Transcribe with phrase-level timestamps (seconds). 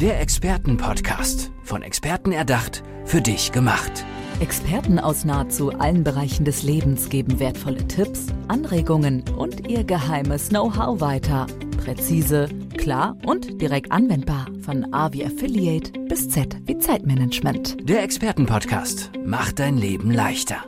[0.00, 1.50] Der Expertenpodcast.
[1.64, 4.04] Von Experten erdacht, für dich gemacht.
[4.38, 11.00] Experten aus nahezu allen Bereichen des Lebens geben wertvolle Tipps, Anregungen und ihr geheimes Know-how
[11.00, 11.48] weiter.
[11.82, 14.46] Präzise, klar und direkt anwendbar.
[14.60, 17.76] Von A wie Affiliate bis Z wie Zeitmanagement.
[17.88, 20.58] Der Expertenpodcast macht dein Leben leichter.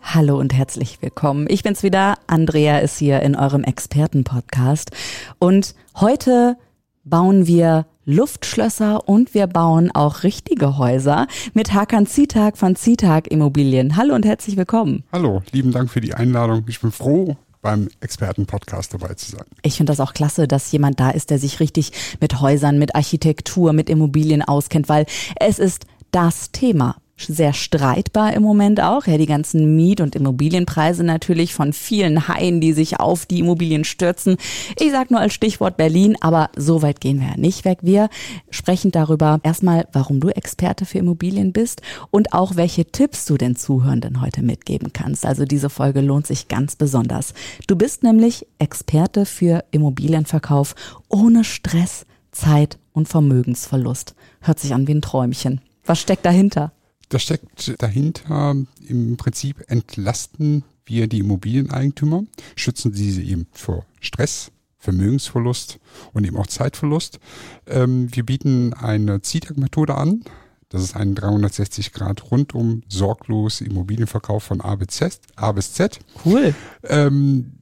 [0.00, 1.46] Hallo und herzlich willkommen.
[1.50, 2.14] Ich bin's wieder.
[2.26, 4.90] Andrea ist hier in eurem Expertenpodcast.
[5.38, 6.56] Und heute
[7.04, 13.96] bauen wir Luftschlösser und wir bauen auch richtige Häuser mit Hakan Zitag von Zitag Immobilien.
[13.96, 15.04] Hallo und herzlich willkommen.
[15.12, 16.64] Hallo, lieben Dank für die Einladung.
[16.68, 19.44] Ich bin froh, beim Expertenpodcast dabei zu sein.
[19.62, 22.94] Ich finde das auch klasse, dass jemand da ist, der sich richtig mit Häusern, mit
[22.94, 25.06] Architektur, mit Immobilien auskennt, weil
[25.38, 26.96] es ist das Thema
[27.26, 29.06] sehr streitbar im Moment auch.
[29.06, 33.84] Ja, die ganzen Miet- und Immobilienpreise natürlich von vielen Haien, die sich auf die Immobilien
[33.84, 34.36] stürzen.
[34.78, 37.78] Ich sage nur als Stichwort Berlin, aber so weit gehen wir ja nicht weg.
[37.82, 38.08] Wir
[38.50, 43.56] sprechen darüber erstmal, warum du Experte für Immobilien bist und auch welche Tipps du den
[43.56, 45.26] Zuhörenden heute mitgeben kannst.
[45.26, 47.34] Also diese Folge lohnt sich ganz besonders.
[47.66, 50.74] Du bist nämlich Experte für Immobilienverkauf
[51.08, 54.14] ohne Stress, Zeit und Vermögensverlust.
[54.40, 55.60] Hört sich an wie ein Träumchen.
[55.84, 56.72] Was steckt dahinter?
[57.10, 58.54] Da steckt dahinter
[58.86, 62.22] im Prinzip entlasten wir die Immobilieneigentümer,
[62.54, 65.80] schützen diese eben vor Stress, Vermögensverlust
[66.12, 67.18] und eben auch Zeitverlust.
[67.66, 70.22] Ähm, wir bieten eine ZITAG-Methode an.
[70.68, 75.18] Das ist ein 360 Grad rundum sorglos Immobilienverkauf von A bis Z.
[75.34, 75.98] A bis Z.
[76.24, 76.54] Cool.
[76.84, 77.54] Ähm,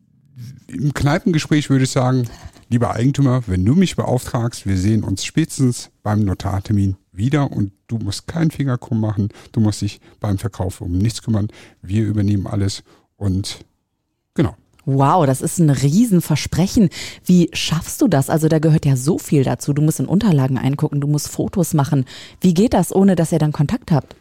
[0.66, 2.28] Im Kneipengespräch würde ich sagen,
[2.68, 7.98] lieber Eigentümer, wenn du mich beauftragst, wir sehen uns spätestens beim Notartermin wieder und du
[7.98, 11.48] musst keinen Finger krumm machen, du musst dich beim Verkauf um nichts kümmern,
[11.82, 12.82] wir übernehmen alles
[13.16, 13.64] und
[14.34, 14.56] genau.
[14.90, 16.88] Wow, das ist ein Riesenversprechen.
[17.22, 18.30] Wie schaffst du das?
[18.30, 19.74] Also da gehört ja so viel dazu.
[19.74, 22.06] Du musst in Unterlagen eingucken, du musst Fotos machen.
[22.40, 24.16] Wie geht das, ohne dass ihr dann Kontakt habt?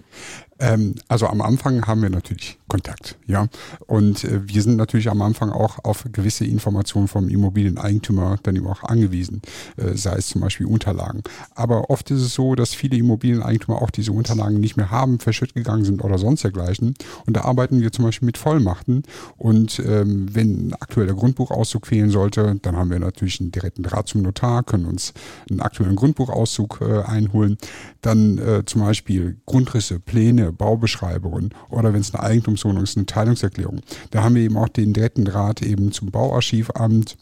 [0.59, 3.47] Ähm, also am Anfang haben wir natürlich Kontakt, ja.
[3.85, 8.67] Und äh, wir sind natürlich am Anfang auch auf gewisse Informationen vom Immobilieneigentümer dann eben
[8.67, 9.41] auch angewiesen,
[9.77, 11.23] äh, sei es zum Beispiel Unterlagen.
[11.55, 15.53] Aber oft ist es so, dass viele Immobilieneigentümer auch diese Unterlagen nicht mehr haben, verschütt
[15.53, 16.95] gegangen sind oder sonst dergleichen.
[17.25, 19.03] Und da arbeiten wir zum Beispiel mit Vollmachten.
[19.37, 24.07] Und ähm, wenn ein aktueller Grundbuchauszug fehlen sollte, dann haben wir natürlich einen direkten Draht
[24.07, 25.13] zum Notar, können uns
[25.49, 27.57] einen aktuellen Grundbuchauszug äh, einholen.
[28.01, 33.81] Dann äh, zum Beispiel Grundrisse, Pläne, Baubeschreibungen oder wenn es eine Eigentumswohnung ist, eine Teilungserklärung.
[34.11, 37.17] Da haben wir eben auch den direkten Draht eben zum Bauarchivamt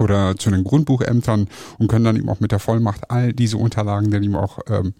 [0.00, 4.10] oder zu den Grundbuchämtern und können dann eben auch mit der Vollmacht all diese Unterlagen
[4.10, 4.94] dann eben auch ähm,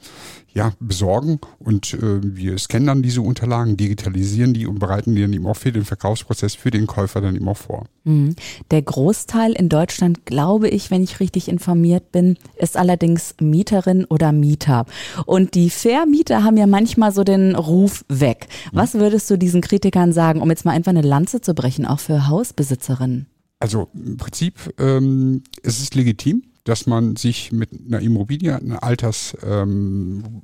[0.52, 5.32] ja, besorgen und äh, wir scannen dann diese Unterlagen, digitalisieren die und bereiten die dann
[5.32, 7.86] eben auch für den Verkaufsprozess für den Käufer dann eben auch vor.
[8.04, 8.34] Mhm.
[8.70, 14.32] Der Großteil in Deutschland, glaube ich, wenn ich richtig informiert bin, ist allerdings Mieterin oder
[14.32, 14.86] Mieter.
[15.24, 18.48] Und die Vermieter haben ja manchmal so den Ruf weg.
[18.72, 22.00] Was würdest du diesen Kritikern sagen, um jetzt mal einfach eine Lanze zu brechen, auch
[22.00, 23.26] für Hausbesitzerinnen?
[23.60, 29.36] Also im Prinzip ähm, es ist legitim, dass man sich mit einer Immobilie eine Alters
[29.42, 30.42] ähm,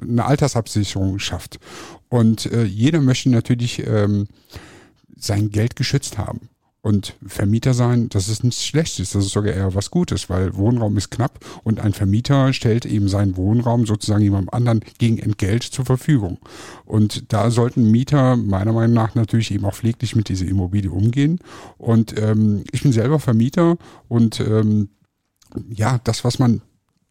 [0.00, 1.58] eine Altersabsicherung schafft.
[2.08, 4.28] Und äh, jeder möchte natürlich ähm,
[5.16, 6.48] sein Geld geschützt haben.
[6.84, 10.96] Und Vermieter sein, das ist nichts Schlechtes, das ist sogar eher was Gutes, weil Wohnraum
[10.96, 15.84] ist knapp und ein Vermieter stellt eben seinen Wohnraum sozusagen jemandem anderen gegen Entgelt zur
[15.84, 16.38] Verfügung.
[16.84, 21.38] Und da sollten Mieter meiner Meinung nach natürlich eben auch pfleglich mit dieser Immobilie umgehen.
[21.78, 23.76] Und ähm, ich bin selber Vermieter
[24.08, 24.88] und ähm,
[25.70, 26.62] ja, das, was man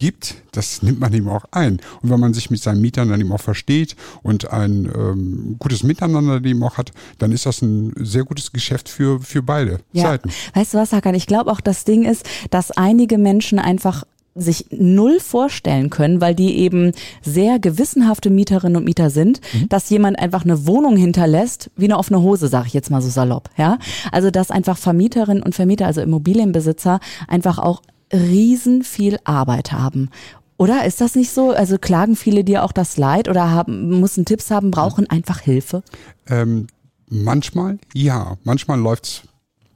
[0.02, 1.80] gibt, das nimmt man eben auch ein.
[2.02, 5.84] Und wenn man sich mit seinen Mietern dann eben auch versteht und ein ähm, gutes
[5.84, 10.04] Miteinander eben auch hat, dann ist das ein sehr gutes Geschäft für, für beide Ja.
[10.08, 10.32] Seiten.
[10.56, 11.14] Weißt du was, Hakan?
[11.14, 14.04] Ich glaube auch, das Ding ist, dass einige Menschen einfach
[14.34, 20.18] sich null vorstellen können, weil die eben sehr gewissenhafte Mieterinnen und Mieter sind, dass jemand
[20.20, 23.78] einfach eine Wohnung hinterlässt, wie eine offene Hose, sage ich jetzt mal so salopp, ja?
[24.12, 30.10] Also dass einfach Vermieterinnen und Vermieter, also Immobilienbesitzer, einfach auch riesen viel Arbeit haben.
[30.58, 31.52] Oder ist das nicht so?
[31.52, 35.82] Also klagen viele dir auch das Leid oder haben, müssen Tipps haben, brauchen einfach Hilfe?
[36.28, 36.68] Ähm,
[37.08, 38.38] manchmal, ja.
[38.44, 39.24] Manchmal läuft's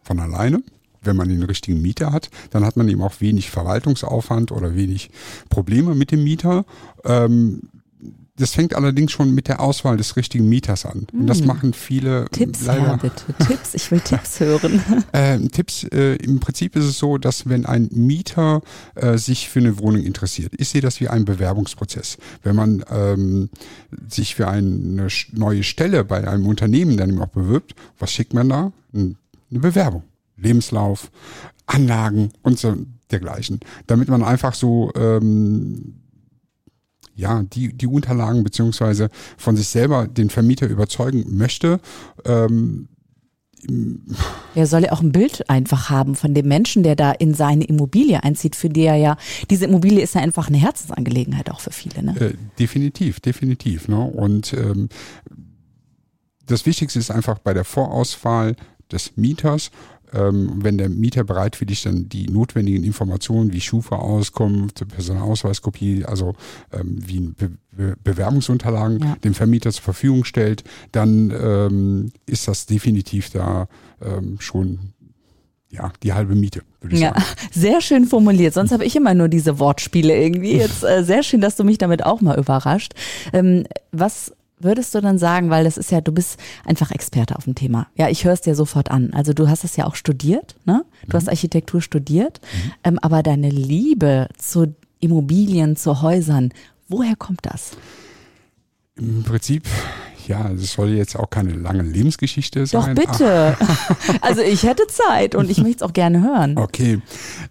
[0.03, 0.61] von alleine.
[1.01, 5.11] Wenn man den richtigen Mieter hat, dann hat man eben auch wenig Verwaltungsaufwand oder wenig
[5.49, 6.65] Probleme mit dem Mieter.
[7.03, 7.61] Ähm,
[8.37, 11.07] das fängt allerdings schon mit der Auswahl des richtigen Mieters an.
[11.13, 12.27] Und das machen viele Hm.
[12.31, 12.87] Tipps leider.
[12.87, 13.23] her, bitte.
[13.47, 14.83] Tipps, ich will Tipps hören.
[15.13, 18.61] Äh, Tipps, äh, im Prinzip ist es so, dass wenn ein Mieter
[18.95, 22.17] äh, sich für eine Wohnung interessiert, ich sehe das wie einen Bewerbungsprozess.
[22.43, 23.49] Wenn man ähm,
[24.09, 28.49] sich für eine neue Stelle bei einem Unternehmen dann eben auch bewirbt, was schickt man
[28.49, 28.71] da?
[28.93, 29.15] Ein-
[29.51, 30.03] Eine Bewerbung.
[30.37, 31.09] Lebenslauf,
[31.67, 32.75] Anlagen und so
[33.11, 33.61] dergleichen.
[33.87, 35.95] Damit man einfach so ähm,
[37.15, 41.79] ja, die, die Unterlagen beziehungsweise von sich selber den Vermieter überzeugen möchte.
[42.25, 42.89] Ähm,
[44.53, 47.63] er soll ja auch ein Bild einfach haben von dem Menschen, der da in seine
[47.63, 49.17] Immobilie einzieht, für die er ja,
[49.49, 52.03] diese Immobilie ist ja einfach eine Herzensangelegenheit auch für viele.
[52.03, 52.19] Ne?
[52.19, 53.87] Äh, definitiv, definitiv.
[53.87, 53.99] Ne?
[53.99, 54.89] Und ähm,
[56.45, 58.55] das Wichtigste ist einfach bei der Vorauswahl
[58.91, 59.71] des Mieters
[60.13, 66.33] ähm, wenn der Mieter bereitwillig dann die notwendigen Informationen wie Schufa-Auskunft, Personalausweiskopie, also
[66.71, 69.15] ähm, wie Be Be Bewerbungsunterlagen ja.
[69.23, 70.63] dem Vermieter zur Verfügung stellt,
[70.93, 73.67] dann ähm, ist das definitiv da
[74.01, 74.93] ähm, schon
[75.69, 77.25] ja, die halbe Miete, würde ich ja, sagen.
[77.51, 78.53] Sehr schön formuliert.
[78.53, 80.53] Sonst habe ich immer nur diese Wortspiele irgendwie.
[80.57, 82.93] Jetzt äh, sehr schön, dass du mich damit auch mal überrascht.
[83.33, 87.43] Ähm, was würdest du dann sagen, weil das ist ja, du bist einfach Experte auf
[87.43, 87.87] dem Thema.
[87.95, 89.13] Ja, ich höre es dir sofort an.
[89.13, 90.85] Also du hast es ja auch studiert, ne?
[91.03, 91.13] Du mhm.
[91.13, 92.71] hast Architektur studiert, mhm.
[92.83, 96.53] ähm, aber deine Liebe zu Immobilien, zu Häusern,
[96.87, 97.71] woher kommt das?
[98.95, 99.67] Im Prinzip
[100.27, 102.95] ja, es soll jetzt auch keine lange Lebensgeschichte sein.
[102.95, 103.57] Doch bitte.
[104.21, 106.57] also ich hätte Zeit und ich möchte es auch gerne hören.
[106.57, 107.01] Okay.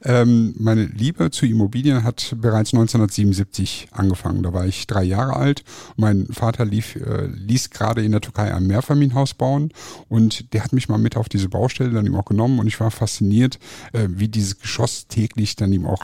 [0.04, 4.42] Ähm, meine Liebe zu Immobilien hat bereits 1977 angefangen.
[4.42, 5.64] Da war ich drei Jahre alt.
[5.96, 9.72] Mein Vater lief, äh, ließ gerade in der Türkei ein Mehrfamilienhaus bauen
[10.08, 12.80] und der hat mich mal mit auf diese Baustelle dann eben auch genommen und ich
[12.80, 13.58] war fasziniert,
[13.92, 16.02] äh, wie dieses Geschoss täglich dann eben auch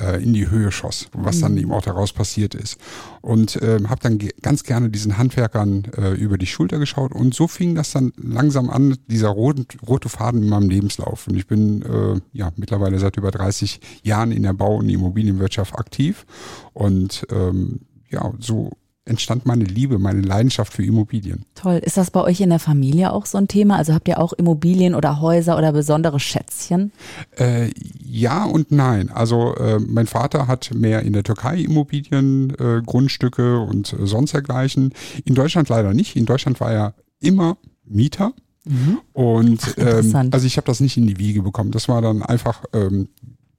[0.00, 1.40] äh, in die Höhe schoss, was mhm.
[1.42, 2.78] dann eben auch daraus passiert ist.
[3.20, 7.48] Und äh, habe dann ganz gerne diesen Handwerkern äh, über die Schulter geschaut und so
[7.48, 11.26] fing das dann langsam an, dieser rote, rote Faden in meinem Lebenslauf.
[11.26, 15.74] Und ich bin äh, ja mittlerweile seit über 30 Jahren in der Bau- und Immobilienwirtschaft
[15.74, 16.26] aktiv
[16.72, 17.80] und ähm,
[18.10, 18.72] ja, so
[19.08, 21.44] entstand meine Liebe, meine Leidenschaft für Immobilien.
[21.54, 21.80] Toll.
[21.84, 23.76] Ist das bei euch in der Familie auch so ein Thema?
[23.76, 26.92] Also habt ihr auch Immobilien oder Häuser oder besondere Schätzchen?
[27.36, 27.70] Äh,
[28.04, 29.10] ja und nein.
[29.10, 34.92] Also äh, mein Vater hat mehr in der Türkei Immobilien, äh, Grundstücke und sonst dergleichen.
[35.24, 36.16] In Deutschland leider nicht.
[36.16, 38.32] In Deutschland war er immer Mieter.
[38.64, 39.00] Mhm.
[39.12, 41.70] Und Ach, ähm, also ich habe das nicht in die Wiege bekommen.
[41.70, 43.08] Das war dann einfach ähm,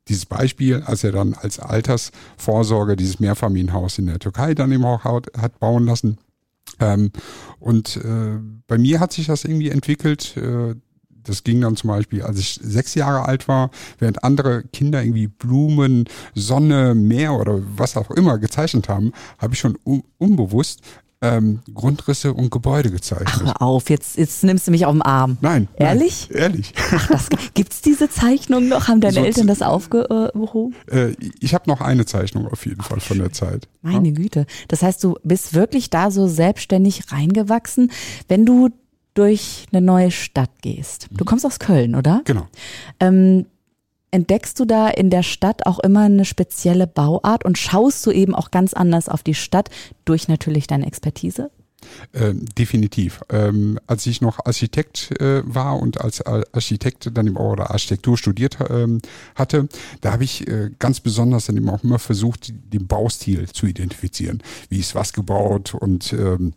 [0.09, 5.03] dieses Beispiel, als er dann als Altersvorsorge dieses Mehrfamilienhaus in der Türkei dann eben auch
[5.03, 6.17] hat bauen lassen.
[6.79, 7.11] Ähm,
[7.59, 10.35] und äh, bei mir hat sich das irgendwie entwickelt.
[10.37, 10.75] Äh,
[11.09, 13.69] das ging dann zum Beispiel, als ich sechs Jahre alt war,
[13.99, 19.59] während andere Kinder irgendwie Blumen, Sonne, Meer oder was auch immer gezeichnet haben, habe ich
[19.59, 20.81] schon un unbewusst
[21.21, 23.29] ähm, Grundrisse und Gebäude gezeichnet.
[23.33, 25.37] Ach, hör auf, jetzt, jetzt nimmst du mich auf den Arm.
[25.41, 25.67] Nein.
[25.75, 26.29] Ehrlich?
[26.31, 26.73] Nein, ehrlich.
[27.09, 28.87] Das, gibt's diese Zeichnung noch?
[28.87, 30.75] Haben deine Eltern das aufgehoben?
[30.89, 33.67] Äh, ich habe noch eine Zeichnung auf jeden Fall von der Zeit.
[33.81, 34.13] Meine ja?
[34.13, 34.45] Güte.
[34.67, 37.91] Das heißt, du bist wirklich da so selbstständig reingewachsen.
[38.27, 38.69] Wenn du
[39.13, 41.07] durch eine neue Stadt gehst.
[41.11, 41.27] Du mhm.
[41.27, 42.21] kommst aus Köln, oder?
[42.23, 42.47] Genau.
[42.99, 43.47] Ähm,
[44.11, 48.33] Entdeckst du da in der Stadt auch immer eine spezielle Bauart und schaust du eben
[48.33, 49.69] auch ganz anders auf die Stadt
[50.05, 51.51] durch natürlich deine Expertise?
[52.13, 53.21] Ähm, definitiv.
[53.29, 58.57] Ähm, als ich noch Architekt äh, war und als Architekt dann im oder Architektur studiert
[58.69, 58.99] ähm,
[59.35, 59.69] hatte,
[60.01, 64.41] da habe ich äh, ganz besonders dann eben auch immer versucht, den Baustil zu identifizieren.
[64.69, 66.53] Wie ist was gebaut und ähm,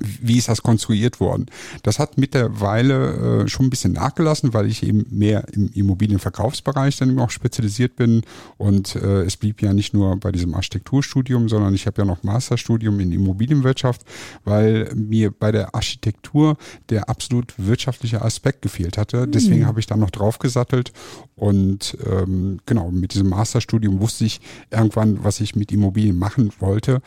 [0.00, 1.46] wie ist das konstruiert worden?
[1.82, 7.10] Das hat mittlerweile äh, schon ein bisschen nachgelassen, weil ich eben mehr im Immobilienverkaufsbereich dann
[7.10, 8.22] eben auch spezialisiert bin.
[8.56, 12.22] Und äh, es blieb ja nicht nur bei diesem Architekturstudium, sondern ich habe ja noch
[12.22, 14.02] Masterstudium in Immobilienwirtschaft,
[14.44, 16.56] weil mir bei der Architektur
[16.88, 19.26] der absolut wirtschaftliche Aspekt gefehlt hatte.
[19.26, 19.32] Mhm.
[19.32, 20.92] Deswegen habe ich dann noch draufgesattelt.
[21.36, 24.40] Und ähm, genau, mit diesem Masterstudium wusste ich
[24.70, 27.00] irgendwann, was ich mit Immobilien machen wollte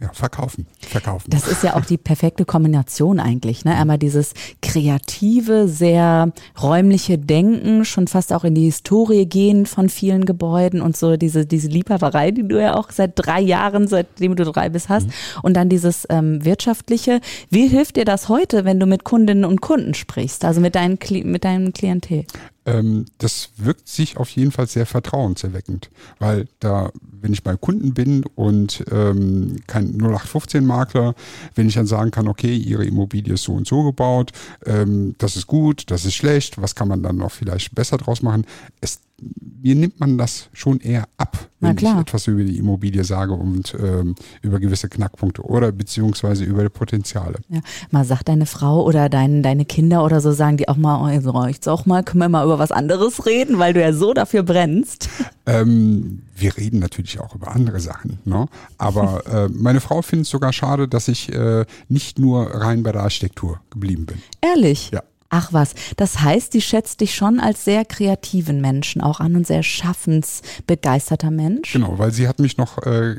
[0.00, 1.28] ja, verkaufen, verkaufen.
[1.30, 3.64] Das ist ja auch die perfekte Kombination eigentlich.
[3.64, 3.74] Ne?
[3.74, 10.24] Einmal dieses kreative, sehr räumliche Denken, schon fast auch in die Historie gehen von vielen
[10.24, 14.44] Gebäuden und so diese, diese Liebhaberei, die du ja auch seit drei Jahren, seitdem du
[14.44, 15.08] drei bist, hast.
[15.08, 15.12] Mhm.
[15.42, 17.20] Und dann dieses ähm, wirtschaftliche.
[17.50, 20.98] Wie hilft dir das heute, wenn du mit Kundinnen und Kunden sprichst, also mit, deinen,
[21.24, 22.24] mit deinem Klientel?
[22.68, 27.94] Ähm, das wirkt sich auf jeden Fall sehr vertrauenserweckend, weil da, wenn ich bei Kunden
[27.94, 31.14] bin und ähm, kein 0815-Makler,
[31.54, 34.32] wenn ich dann sagen kann, okay, Ihre Immobilie ist so und so gebaut,
[34.66, 38.22] ähm, das ist gut, das ist schlecht, was kann man dann noch vielleicht besser draus
[38.22, 38.44] machen?
[38.80, 43.32] Es mir nimmt man das schon eher ab, wenn ich etwas über die Immobilie sage
[43.32, 47.40] und ähm, über gewisse Knackpunkte oder beziehungsweise über die Potenziale.
[47.48, 47.60] Ja,
[47.90, 51.08] mal sagt deine Frau oder dein, deine Kinder oder so, sagen die auch mal, oh,
[51.08, 54.14] jetzt reicht's auch mal, können wir mal über was anderes reden, weil du ja so
[54.14, 55.08] dafür brennst.
[55.46, 58.48] Ähm, wir reden natürlich auch über andere Sachen, ne?
[58.76, 62.92] aber äh, meine Frau findet es sogar schade, dass ich äh, nicht nur rein bei
[62.92, 64.18] der Architektur geblieben bin.
[64.42, 64.90] Ehrlich?
[64.92, 65.02] Ja.
[65.30, 69.46] Ach was, das heißt, die schätzt dich schon als sehr kreativen Menschen auch an und
[69.46, 71.72] sehr schaffensbegeisterter Mensch.
[71.72, 73.16] Genau, weil sie hat mich noch äh,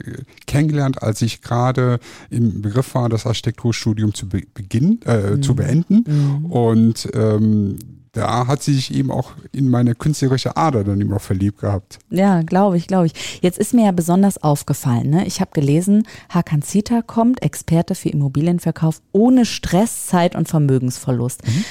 [0.47, 1.99] kennengelernt, als ich gerade
[2.31, 5.43] im Begriff war, das Architekturstudium zu be beginnen, äh, mhm.
[5.43, 6.03] zu beenden.
[6.07, 6.45] Mhm.
[6.47, 7.77] Und ähm,
[8.11, 11.99] da hat sie sich eben auch in meine künstlerische Ader dann immer verliebt gehabt.
[12.09, 13.13] Ja, glaube ich, glaube ich.
[13.41, 15.27] Jetzt ist mir ja besonders aufgefallen, ne?
[15.27, 21.45] ich habe gelesen, Hakan Zita kommt, Experte für Immobilienverkauf ohne Stress, Zeit und Vermögensverlust.
[21.45, 21.65] Mhm.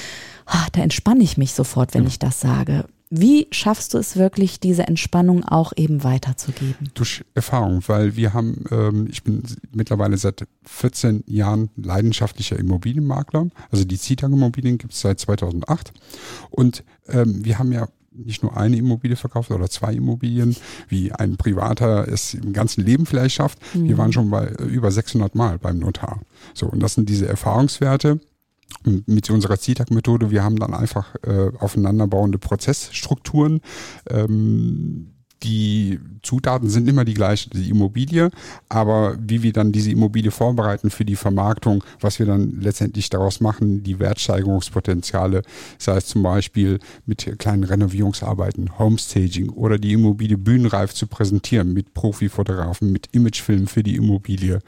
[0.51, 2.85] Ah, da entspanne ich mich sofort, wenn ich das sage.
[3.11, 6.89] Wie schaffst du es wirklich, diese Entspannung auch eben weiterzugeben?
[6.95, 13.47] Durch Erfahrung, weil wir haben, ähm, ich bin mittlerweile seit 14 Jahren leidenschaftlicher Immobilienmakler.
[13.71, 15.91] Also die Zitag Immobilien gibt es seit 2008.
[16.49, 20.55] Und ähm, wir haben ja nicht nur eine Immobilie verkauft oder zwei Immobilien,
[20.87, 23.59] wie ein Privater es im ganzen Leben vielleicht schafft.
[23.75, 23.85] Mhm.
[23.85, 26.21] Wir waren schon bei äh, über 600 Mal beim Notar.
[26.53, 28.19] So, und das sind diese Erfahrungswerte
[28.83, 33.61] mit unserer CTAG-Methode, wir haben dann einfach äh, aufeinanderbauende Prozessstrukturen.
[34.09, 38.29] Ähm, die Zutaten sind immer die gleichen, die Immobilie,
[38.67, 43.39] aber wie wir dann diese Immobilie vorbereiten für die Vermarktung, was wir dann letztendlich daraus
[43.39, 45.43] machen, die Wertsteigerungspotenziale,
[45.77, 51.93] sei es zum Beispiel mit kleinen Renovierungsarbeiten, Homestaging oder die Immobilie bühnenreif zu präsentieren mit
[51.93, 54.59] Profifotografen, mit Imagefilmen für die Immobilie,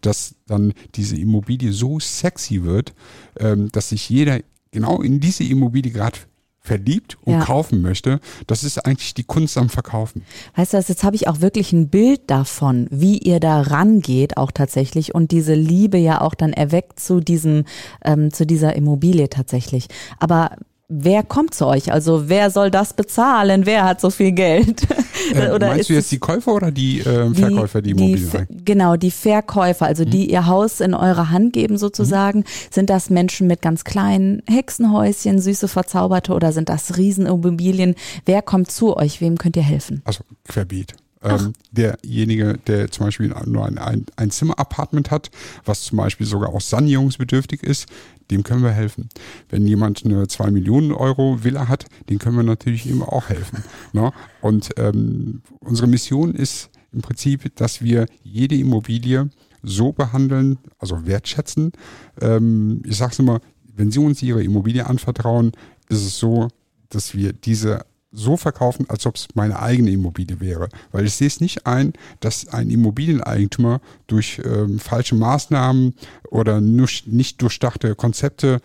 [0.00, 2.94] dass dann diese Immobilie so sexy wird,
[3.38, 6.18] ähm, dass sich jeder genau in diese Immobilie gerade
[6.60, 7.40] verliebt und ja.
[7.40, 10.24] kaufen möchte, das ist eigentlich die Kunst am Verkaufen.
[10.56, 14.50] Weißt du, jetzt habe ich auch wirklich ein Bild davon, wie ihr da rangeht, auch
[14.50, 17.64] tatsächlich und diese Liebe ja auch dann erweckt zu diesem,
[18.04, 19.88] ähm, zu dieser Immobilie tatsächlich.
[20.18, 20.56] Aber
[20.88, 21.92] wer kommt zu euch?
[21.92, 23.64] Also wer soll das bezahlen?
[23.64, 24.86] Wer hat so viel Geld?
[25.34, 28.46] Äh, oder meinst du jetzt die Käufer oder die äh, Verkäufer, die, die Immobilien?
[28.48, 30.10] Die, genau, die Verkäufer, also mhm.
[30.10, 32.40] die ihr Haus in eure Hand geben sozusagen.
[32.40, 32.44] Mhm.
[32.70, 37.94] Sind das Menschen mit ganz kleinen Hexenhäuschen, süße Verzauberte oder sind das Riesenimmobilien?
[38.24, 39.20] Wer kommt zu euch?
[39.20, 40.02] Wem könnt ihr helfen?
[40.04, 40.94] Also querbeet.
[41.22, 45.30] Ähm, derjenige, der zum Beispiel nur ein, ein, ein Zimmer-Apartment hat,
[45.66, 47.88] was zum Beispiel sogar auch sanierungsbedürftig ist,
[48.30, 49.08] dem können wir helfen.
[49.48, 53.64] Wenn jemand eine 2 Millionen Euro Villa hat, den können wir natürlich ihm auch helfen.
[53.92, 54.12] Ne?
[54.40, 59.30] Und ähm, unsere Mission ist im Prinzip, dass wir jede Immobilie
[59.64, 61.72] so behandeln, also wertschätzen.
[62.20, 63.40] Ähm, ich sage es immer,
[63.74, 65.52] wenn Sie uns Ihre Immobilie anvertrauen,
[65.88, 66.48] ist es so,
[66.88, 70.68] dass wir diese so verkaufen, als ob es meine eigene Immobilie wäre.
[70.90, 75.94] Weil ich sehe es nicht ein, dass ein Immobilieneigentümer durch ähm, falsche Maßnahmen
[76.30, 78.60] oder nicht durchdachte Konzepte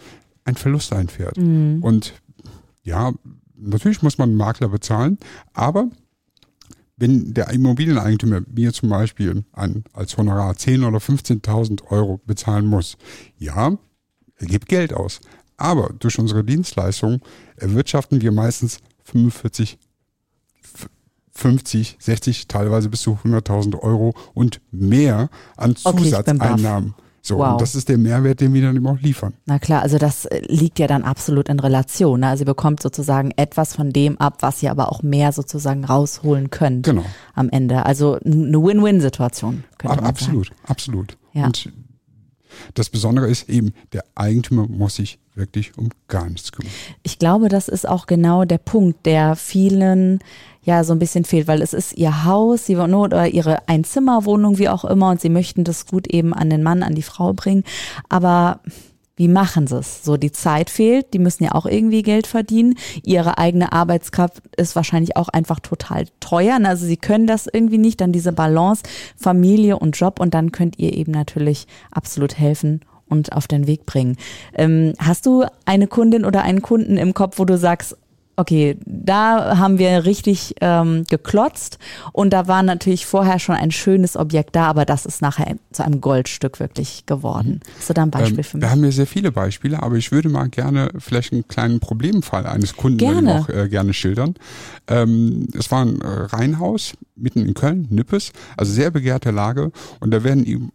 [0.46, 1.38] einen Verlust einfährt.
[1.38, 1.80] Mhm.
[1.82, 2.14] Und
[2.84, 3.14] ja,
[3.56, 5.18] natürlich muss man einen Makler bezahlen,
[5.54, 5.90] aber
[6.98, 12.98] wenn der Immobilieneigentümer mir zum Beispiel ein, als Honorar 10.000 oder 15.000 Euro bezahlen muss,
[13.38, 13.78] ja,
[14.38, 15.20] er gibt Geld aus.
[15.58, 17.22] Aber durch unsere Dienstleistung
[17.58, 19.78] erwirtschaften wir meistens 45,
[21.32, 26.92] 50, 60, teilweise bis zu 100.000 Euro und mehr an Zusatzeinnahmen.
[26.92, 27.54] Okay, so, wow.
[27.54, 29.34] und das ist der Mehrwert, den wir dann eben auch liefern.
[29.48, 32.20] Na klar, also das äh, liegt ja dann absolut in Relation.
[32.20, 32.28] Ne?
[32.28, 36.52] Also ihr bekommt sozusagen etwas von dem ab, was ihr aber auch mehr sozusagen rausholen
[36.52, 37.04] könnt genau.
[37.34, 37.84] am Ende.
[37.86, 39.64] Also eine Win-Win-Situation.
[39.84, 40.60] Absolut, sagen.
[40.68, 41.18] absolut.
[41.34, 41.48] Ja.
[41.48, 41.72] Und
[42.74, 46.72] das Besondere ist eben, der Eigentümer muss sich wirklich um gar nichts kümmern.
[47.04, 50.20] Ich glaube, das ist auch genau der Punkt, der vielen
[50.62, 54.70] ja so ein bisschen fehlt, weil es ist ihr Haus, sie oder ihre Einzimmerwohnung, wie
[54.70, 57.64] auch immer, und sie möchten das gut eben an den Mann, an die Frau bringen.
[58.10, 58.62] Aber
[59.16, 60.04] wie machen sie es?
[60.04, 62.76] So, die Zeit fehlt, die müssen ja auch irgendwie Geld verdienen.
[63.04, 66.60] Ihre eigene Arbeitskraft ist wahrscheinlich auch einfach total teuer.
[66.64, 68.84] Also sie können das irgendwie nicht, dann diese Balance,
[69.16, 73.86] Familie und Job und dann könnt ihr eben natürlich absolut helfen und auf den Weg
[73.86, 74.18] bringen.
[74.54, 77.96] Ähm, hast du eine Kundin oder einen Kunden im Kopf, wo du sagst,
[78.36, 81.80] okay, da haben wir richtig ähm, geklotzt
[82.12, 85.84] und da war natürlich vorher schon ein schönes Objekt da, aber das ist nachher zu
[85.84, 87.62] einem Goldstück wirklich geworden.
[87.64, 87.78] Mhm.
[87.78, 88.64] Hast du da ein Beispiel ähm, für mich?
[88.66, 92.46] Da haben wir sehr viele Beispiele, aber ich würde mal gerne vielleicht einen kleinen Problemfall
[92.46, 93.42] eines Kunden gerne.
[93.42, 94.36] auch äh, gerne schildern.
[94.88, 100.12] Ähm, es war ein äh, Reihenhaus mitten in Köln, Nippes, also sehr begehrte Lage und
[100.12, 100.72] da werden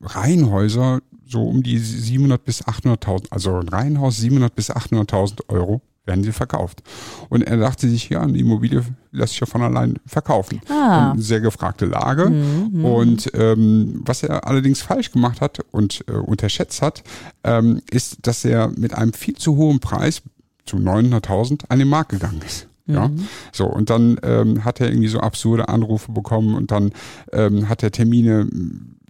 [0.00, 6.24] Reihenhäuser so um die 700 bis 800.000, also ein Reihenhaus 700 bis 800.000 Euro werden
[6.24, 6.82] sie verkauft.
[7.28, 10.60] Und er dachte sich, ja, eine Immobilie lässt sich ja von allein verkaufen.
[10.68, 11.12] Ah.
[11.12, 12.30] Eine sehr gefragte Lage.
[12.30, 12.84] Mhm.
[12.84, 17.02] Und ähm, was er allerdings falsch gemacht hat und äh, unterschätzt hat,
[17.42, 20.22] ähm, ist, dass er mit einem viel zu hohen Preis
[20.66, 22.68] zu 900.000 an den Markt gegangen ist.
[22.86, 23.10] Ja,
[23.50, 26.92] so und dann ähm, hat er irgendwie so absurde Anrufe bekommen und dann
[27.32, 28.46] ähm, hat er Termine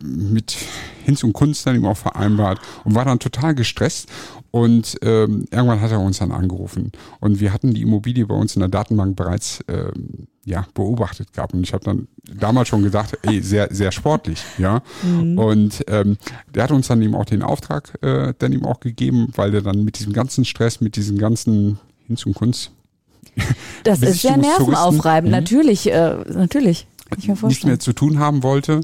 [0.00, 0.56] mit
[1.04, 4.08] Hinz und Kunst dann eben auch vereinbart und war dann total gestresst
[4.52, 8.54] und ähm, irgendwann hat er uns dann angerufen und wir hatten die Immobilie bei uns
[8.54, 13.18] in der Datenbank bereits ähm, ja beobachtet gehabt und ich habe dann damals schon gedacht,
[13.22, 14.82] ey sehr sehr sportlich, ja?
[15.02, 15.36] Mhm.
[15.36, 16.16] und ähm,
[16.54, 19.62] der hat uns dann eben auch den Auftrag äh, dann eben auch gegeben, weil der
[19.62, 22.70] dann mit diesem ganzen Stress, mit diesen ganzen Hinz und Kunst
[23.84, 25.38] das ist sehr nervenaufreibend, mhm.
[25.38, 26.86] natürlich, äh, natürlich.
[27.42, 28.80] Nicht mehr zu tun haben wollte.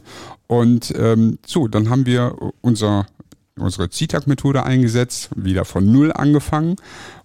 [0.47, 3.07] Und ähm, so, dann haben wir unser,
[3.59, 6.77] unsere CITAG-Methode eingesetzt, wieder von Null angefangen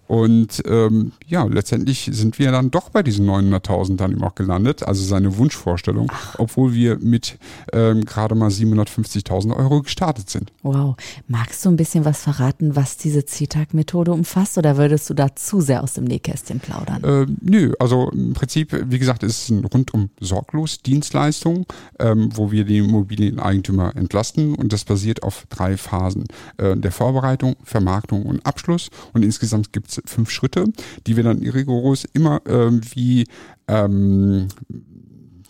[0.06, 4.82] und ähm, ja, letztendlich sind wir dann doch bei diesen 900.000 dann eben auch gelandet,
[4.82, 7.38] also seine Wunschvorstellung, obwohl wir mit
[7.72, 10.52] ähm, gerade mal 750.000 Euro gestartet sind.
[10.62, 10.96] Wow.
[11.26, 15.60] Magst du ein bisschen was verraten, was diese CTAG-Methode umfasst oder würdest du da zu
[15.60, 17.02] sehr aus dem Nähkästchen plaudern?
[17.02, 21.66] Äh, nö, also im Prinzip, wie gesagt, ist es ein rundum sorglos Dienstleistung,
[21.98, 26.24] ähm, wo wir die Immobilieneigentümer entlasten und das basiert auf drei Phasen.
[26.58, 30.64] Äh, der Vorbereitung, Vermarktung und Abschluss und insgesamt gibt es fünf Schritte,
[31.06, 33.26] die wir dann rigoros immer äh, wie
[33.68, 34.48] ähm,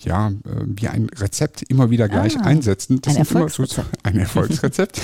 [0.07, 0.33] ja, äh,
[0.67, 3.01] wie ein Rezept immer wieder gleich ah, einsetzen.
[3.03, 3.91] Das ein Erfolgsrezept.
[3.91, 5.01] So, ein Erfolgsrezept.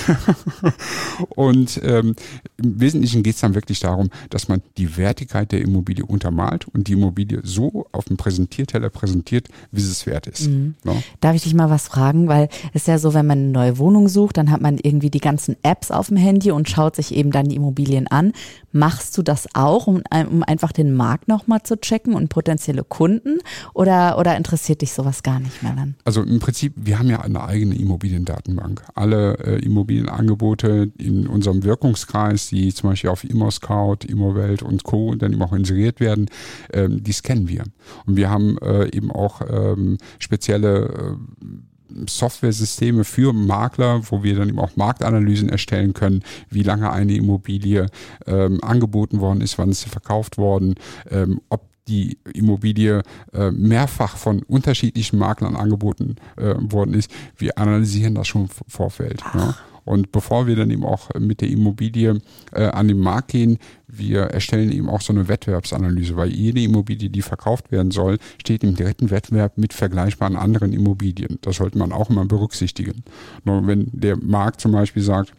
[1.30, 2.14] und ähm,
[2.56, 6.86] im Wesentlichen geht es dann wirklich darum, dass man die Wertigkeit der Immobilie untermalt und
[6.86, 10.48] die Immobilie so auf dem Präsentierteller präsentiert, wie sie es wert ist.
[10.48, 10.74] Mhm.
[10.84, 10.94] Ja.
[11.20, 12.28] Darf ich dich mal was fragen?
[12.28, 15.10] Weil es ist ja so, wenn man eine neue Wohnung sucht, dann hat man irgendwie
[15.10, 18.32] die ganzen Apps auf dem Handy und schaut sich eben dann die Immobilien an.
[18.70, 23.38] Machst du das auch, um, um einfach den Markt nochmal zu checken und potenzielle Kunden?
[23.74, 25.94] Oder, oder interessiert dich sowas gar nicht mehr dann?
[26.04, 28.82] Also im Prinzip, wir haben ja eine eigene Immobiliendatenbank.
[28.94, 35.14] Alle äh, Immobilienangebote in unserem Wirkungskreis, die zum Beispiel auf ImmoScout, Immowelt und Co.
[35.14, 36.26] dann eben auch inseriert werden,
[36.72, 37.64] ähm, die scannen wir.
[38.06, 44.48] Und wir haben äh, eben auch ähm, spezielle äh, Software-Systeme für Makler, wo wir dann
[44.48, 47.86] eben auch Marktanalysen erstellen können, wie lange eine Immobilie
[48.26, 50.74] ähm, angeboten worden ist, wann ist sie verkauft worden,
[51.10, 57.10] ähm, ob die Immobilie äh, mehrfach von unterschiedlichen Maklern angeboten äh, worden ist.
[57.36, 59.22] Wir analysieren das schon im Vorfeld.
[59.34, 59.54] Ne?
[59.84, 62.20] Und bevor wir dann eben auch mit der Immobilie
[62.52, 67.10] äh, an den Markt gehen, wir erstellen eben auch so eine Wettbewerbsanalyse, weil jede Immobilie,
[67.10, 71.38] die verkauft werden soll, steht im direkten Wettbewerb mit vergleichbaren anderen Immobilien.
[71.42, 73.02] Das sollte man auch immer berücksichtigen.
[73.44, 75.32] Nur wenn der Markt zum Beispiel sagt,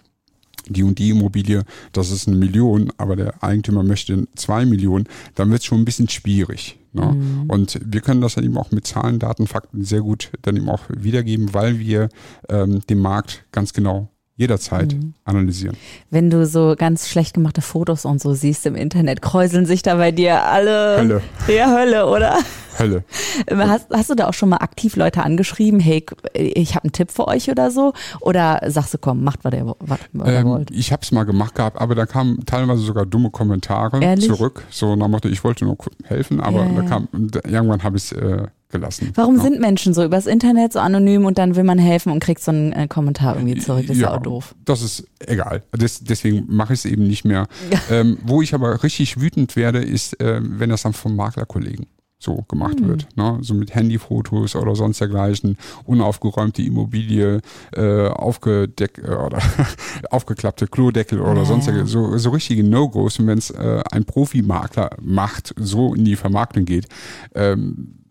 [0.67, 5.49] die und die Immobilie, das ist eine Million, aber der Eigentümer möchte zwei Millionen, dann
[5.49, 6.79] wird es schon ein bisschen schwierig.
[6.93, 7.05] Ne?
[7.05, 7.49] Mhm.
[7.49, 10.69] Und wir können das dann eben auch mit Zahlen, Daten, Fakten sehr gut dann eben
[10.69, 12.09] auch wiedergeben, weil wir
[12.49, 15.13] ähm, den Markt ganz genau jederzeit mhm.
[15.25, 15.77] analysieren.
[16.09, 19.95] Wenn du so ganz schlecht gemachte Fotos und so siehst im Internet, kräuseln sich da
[19.95, 20.97] bei dir alle.
[20.97, 21.21] Hölle.
[21.47, 22.39] Ja, Hölle, oder?
[22.79, 23.03] Hölle.
[23.51, 27.11] Hast, hast du da auch schon mal aktiv Leute angeschrieben, hey, ich habe einen Tipp
[27.11, 27.93] für euch oder so?
[28.19, 30.71] Oder sagst du, komm, macht, was ihr, was, ähm, wollt?
[30.71, 34.25] Ich habe es mal gemacht gehabt, aber da kamen teilweise sogar dumme Kommentare Ehrlich?
[34.25, 34.63] zurück.
[34.71, 38.11] So nach Motto, ich wollte nur helfen, aber ja, da kam, irgendwann habe ich es
[38.13, 39.11] äh, gelassen.
[39.15, 39.43] Warum ja.
[39.43, 42.51] sind Menschen so übers Internet so anonym und dann will man helfen und kriegt so
[42.51, 43.87] einen äh, Kommentar irgendwie zurück?
[43.87, 44.55] Das ja, ist ja auch doof.
[44.65, 45.63] Das ist egal.
[45.71, 47.47] Das, deswegen mache ich es eben nicht mehr.
[47.71, 47.79] Ja.
[47.89, 51.85] Ähm, wo ich aber richtig wütend werde, ist, äh, wenn das dann vom Maklerkollegen
[52.23, 52.87] so gemacht mhm.
[52.87, 53.07] wird.
[53.15, 53.37] Ne?
[53.41, 57.41] So mit Handyfotos oder sonst dergleichen, unaufgeräumte Immobilie,
[57.75, 59.39] äh, aufgedeckt äh, oder
[60.09, 63.19] aufgeklappte Klodeckel oder ja, sonst so, so richtige No-Gos.
[63.19, 66.87] Und wenn es äh, ein Profimakler macht, so in die Vermarktung geht,
[67.35, 68.02] ähm,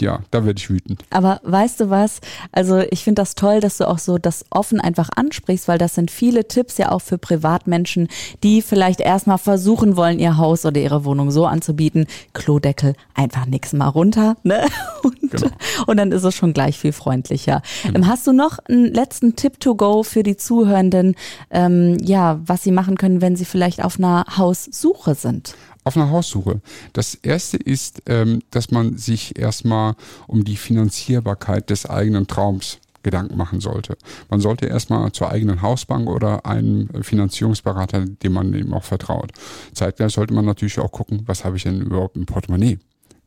[0.00, 1.02] ja, da werde ich wütend.
[1.10, 2.20] Aber weißt du was?
[2.52, 5.94] Also ich finde das toll, dass du auch so das offen einfach ansprichst, weil das
[5.94, 8.08] sind viele Tipps ja auch für Privatmenschen,
[8.42, 12.06] die vielleicht erstmal versuchen wollen, ihr Haus oder ihre Wohnung so anzubieten.
[12.32, 14.66] Klodeckel, einfach nix mal runter, ne?
[15.02, 15.48] Und, genau.
[15.86, 17.62] und dann ist es schon gleich viel freundlicher.
[17.84, 18.06] Genau.
[18.06, 21.14] Hast du noch einen letzten Tipp to go für die Zuhörenden,
[21.50, 25.54] ähm, ja, was sie machen können, wenn sie vielleicht auf einer Haussuche sind?
[25.88, 26.60] Auf einer Haussuche.
[26.92, 29.94] Das erste ist, ähm, dass man sich erstmal
[30.26, 33.96] um die Finanzierbarkeit des eigenen Traums Gedanken machen sollte.
[34.28, 39.32] Man sollte erstmal zur eigenen Hausbank oder einem Finanzierungsberater, dem man eben auch vertraut.
[39.72, 42.78] Zeitgleich sollte man natürlich auch gucken, was habe ich denn überhaupt im Portemonnaie?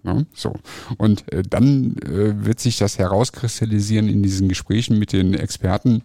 [0.03, 0.55] Ja, so.
[0.97, 6.03] Und äh, dann äh, wird sich das herauskristallisieren in diesen Gesprächen mit den Experten,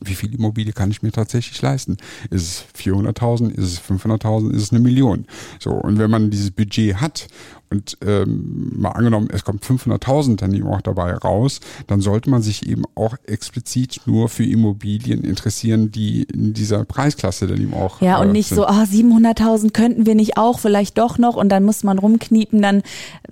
[0.00, 1.96] wie viel Immobilie kann ich mir tatsächlich leisten?
[2.30, 3.50] Ist es 400.000?
[3.50, 4.54] Ist es 500.000?
[4.54, 5.26] Ist es eine Million?
[5.58, 5.70] So.
[5.70, 7.28] Und wenn man dieses Budget hat
[7.70, 12.42] und ähm, mal angenommen, es kommt 500.000 dann eben auch dabei raus, dann sollte man
[12.42, 18.00] sich eben auch explizit nur für Immobilien interessieren, die in dieser Preisklasse dann eben auch.
[18.00, 18.56] Ja, und äh, nicht sind.
[18.56, 22.62] so, ah, 700.000 könnten wir nicht auch, vielleicht doch noch und dann muss man rumkniepen,
[22.62, 22.82] dann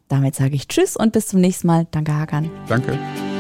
[0.09, 1.87] Damit sage ich Tschüss und bis zum nächsten Mal.
[1.91, 2.51] Danke, Hakan.
[2.67, 2.99] Danke.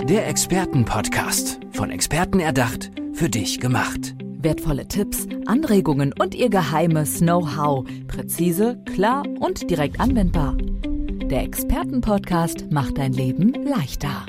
[0.08, 1.60] Der Expertenpodcast.
[1.72, 4.14] Von Experten erdacht, für dich gemacht.
[4.40, 7.86] Wertvolle Tipps, Anregungen und ihr geheimes Know-how.
[8.06, 10.56] Präzise, klar und direkt anwendbar.
[11.30, 14.24] Der Expertenpodcast macht dein Leben leichter.